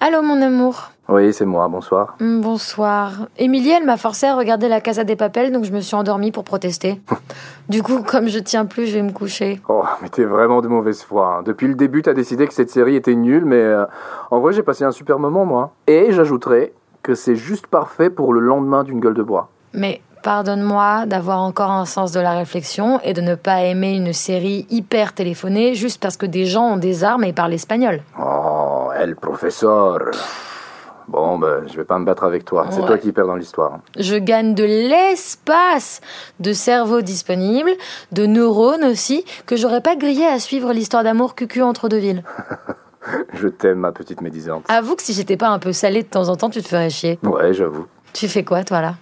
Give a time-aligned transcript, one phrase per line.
[0.00, 0.90] Allô mon amour.
[1.08, 2.16] Oui, c'est moi, bonsoir.
[2.20, 3.26] Hmm, bonsoir.
[3.38, 6.30] Émilie, elle m'a forcé à regarder la Casa des Papels, donc je me suis endormie
[6.30, 7.00] pour protester.
[7.68, 9.60] du coup, comme je tiens plus, je vais me coucher.
[9.68, 11.38] Oh, mais t'es vraiment de mauvaise foi.
[11.38, 11.42] hein.
[11.44, 13.86] Depuis le début, t'as décidé que cette série était nulle, mais euh,
[14.30, 15.72] en vrai, j'ai passé un super moment, moi.
[15.88, 16.72] Et j'ajouterais
[17.02, 19.48] que c'est juste parfait pour le lendemain d'une gueule de bois.
[19.72, 24.12] Mais pardonne-moi d'avoir encore un sens de la réflexion et de ne pas aimer une
[24.12, 28.00] série hyper téléphonée juste parce que des gens ont des armes et parlent espagnol.
[28.20, 28.27] Oh,
[28.98, 29.98] el professeur.
[31.08, 32.66] Bon, ben, je vais pas me battre avec toi.
[32.70, 32.86] C'est Ouais.
[32.86, 33.78] toi qui perds dans l'histoire.
[33.98, 36.00] Je gagne de l'espace
[36.38, 37.70] de cerveau disponible,
[38.12, 42.24] de neurones aussi, que j'aurais pas grillé à suivre l'histoire d'amour cucu entre deux villes.
[43.32, 44.64] Je t'aime, ma petite médisante.
[44.68, 46.90] Avoue que si j'étais pas un peu salée de temps en temps, tu te ferais
[46.90, 47.18] chier.
[47.22, 47.86] Ouais, j'avoue.
[48.12, 48.94] Tu fais quoi, toi, là?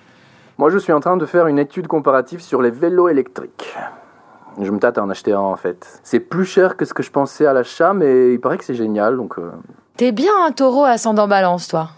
[0.58, 3.74] Moi, je suis en train de faire une étude comparative sur les vélos électriques.
[4.60, 6.00] Je me tâte à en acheter un, en fait.
[6.04, 8.74] C'est plus cher que ce que je pensais à l'achat, mais il paraît que c'est
[8.74, 9.38] génial, donc...
[9.38, 9.50] euh,
[9.96, 11.88] T'es bien un taureau ascendant balance, toi.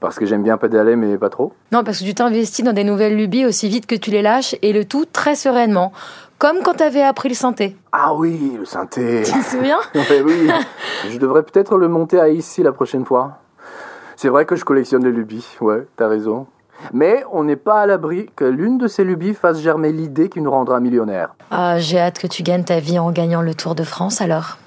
[0.00, 1.52] parce que j'aime bien pédaler, mais pas trop.
[1.72, 4.54] Non, parce que tu t'investis dans des nouvelles lubies aussi vite que tu les lâches,
[4.62, 5.92] et le tout très sereinement.
[6.38, 7.76] Comme quand t'avais appris le synthé.
[7.90, 10.48] Ah oui, le synthé Tu te souviens Ouais, oui,
[11.10, 13.38] je devrais peut-être le monter à ici la prochaine fois.
[14.14, 16.46] C'est vrai que je collectionne les lubies, ouais, t'as raison.
[16.92, 20.40] Mais on n'est pas à l'abri que l'une de ces lubies fasse germer l'idée qui
[20.40, 21.34] nous rendra millionnaire.
[21.50, 24.58] Ah, j'ai hâte que tu gagnes ta vie en gagnant le Tour de France, alors.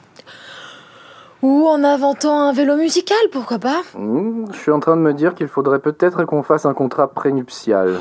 [1.43, 5.13] Ou en inventant un vélo musical, pourquoi pas Hmm, je suis en train de me
[5.13, 7.99] dire qu'il faudrait peut-être qu'on fasse un contrat prénuptial.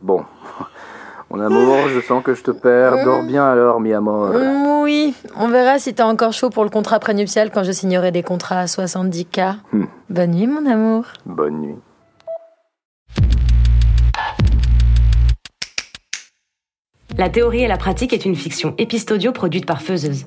[0.00, 0.24] Bon,
[1.30, 3.04] mon amour, je sens que je te perds.
[3.04, 4.30] Dors bien alors, mi amor.
[4.32, 8.10] Mm, Oui, on verra si t'es encore chaud pour le contrat prénuptial quand je signerai
[8.10, 9.56] des contrats à 70K.
[9.72, 9.84] Hmm.
[10.10, 11.04] Bonne nuit, mon amour.
[11.24, 11.76] Bonne nuit.
[17.16, 20.26] La théorie et la pratique est une fiction épistodio produite par Feuzeuse.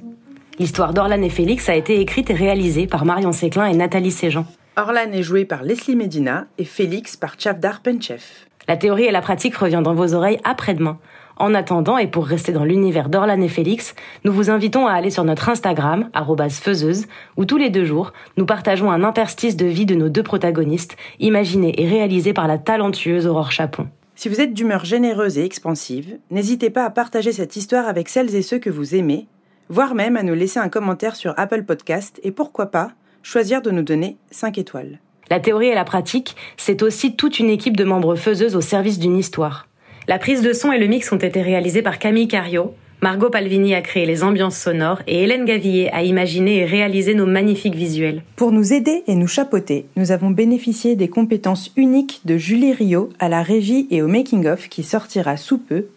[0.59, 4.45] L'histoire d'Orlan et Félix a été écrite et réalisée par Marion Séclin et Nathalie Séjean.
[4.75, 8.21] Orlan est joué par Leslie Medina et Félix par Chavdar Penchev.
[8.67, 10.99] La théorie et la pratique revient dans vos oreilles après-demain.
[11.37, 15.09] En attendant, et pour rester dans l'univers d'Orlan et Félix, nous vous invitons à aller
[15.09, 16.09] sur notre Instagram,
[16.51, 17.07] feuzeuse,
[17.37, 20.97] où tous les deux jours, nous partageons un interstice de vie de nos deux protagonistes,
[21.19, 23.87] imaginé et réalisé par la talentueuse Aurore Chapon.
[24.15, 28.35] Si vous êtes d'humeur généreuse et expansive, n'hésitez pas à partager cette histoire avec celles
[28.35, 29.27] et ceux que vous aimez,
[29.71, 32.91] voire même à nous laisser un commentaire sur Apple Podcast et pourquoi pas
[33.23, 34.99] choisir de nous donner 5 étoiles.
[35.29, 38.99] La théorie et la pratique, c'est aussi toute une équipe de membres faiseuses au service
[38.99, 39.69] d'une histoire.
[40.09, 43.73] La prise de son et le mix ont été réalisés par Camille Cario, Margot Palvini
[43.73, 48.21] a créé les ambiances sonores et Hélène Gavillet a imaginé et réalisé nos magnifiques visuels.
[48.35, 53.09] Pour nous aider et nous chapeauter, nous avons bénéficié des compétences uniques de Julie Rio
[53.17, 55.87] à la régie et au making-of qui sortira sous peu,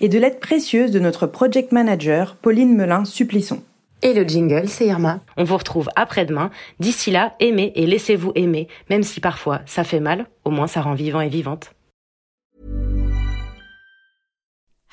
[0.00, 3.62] et de l'aide précieuse de notre project manager Pauline Melin-Supplisson.
[4.02, 5.20] Et le jingle, c'est Irma.
[5.36, 6.50] On vous retrouve après-demain.
[6.78, 10.82] D'ici là, aimez et laissez-vous aimer, même si parfois ça fait mal, au moins ça
[10.82, 11.70] rend vivant et vivante.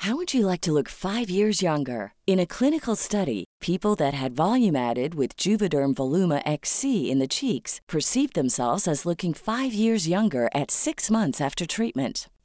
[0.04, 2.14] How would you like to look five years younger?
[2.26, 7.28] In a clinical study, people that had volume added with Juvederm Voluma XC in the
[7.28, 12.26] cheeks perceived themselves as looking five years younger at six months after treatment.